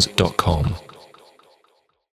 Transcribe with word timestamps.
Jones.com. 0.00 0.29